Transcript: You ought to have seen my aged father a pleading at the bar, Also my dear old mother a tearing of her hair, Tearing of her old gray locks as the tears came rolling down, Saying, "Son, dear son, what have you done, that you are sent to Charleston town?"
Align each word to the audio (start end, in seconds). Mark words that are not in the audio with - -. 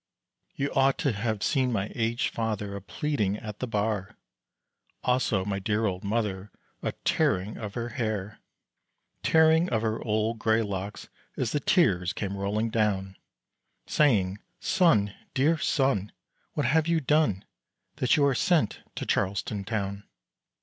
You 0.55 0.73
ought 0.73 0.97
to 1.05 1.11
have 1.11 1.43
seen 1.43 1.71
my 1.71 1.91
aged 1.93 2.33
father 2.33 2.75
a 2.75 2.81
pleading 2.81 3.37
at 3.37 3.59
the 3.59 3.67
bar, 3.67 4.17
Also 5.03 5.45
my 5.45 5.59
dear 5.59 5.85
old 5.85 6.03
mother 6.03 6.51
a 6.81 6.93
tearing 7.05 7.55
of 7.57 7.75
her 7.75 7.89
hair, 7.89 8.39
Tearing 9.21 9.69
of 9.69 9.83
her 9.83 10.01
old 10.03 10.39
gray 10.39 10.63
locks 10.63 11.07
as 11.37 11.51
the 11.51 11.59
tears 11.59 12.13
came 12.13 12.35
rolling 12.35 12.71
down, 12.71 13.15
Saying, 13.85 14.39
"Son, 14.59 15.13
dear 15.35 15.59
son, 15.59 16.11
what 16.53 16.65
have 16.65 16.87
you 16.87 16.99
done, 16.99 17.45
that 17.97 18.15
you 18.17 18.25
are 18.25 18.33
sent 18.33 18.79
to 18.95 19.05
Charleston 19.05 19.63
town?" 19.63 20.03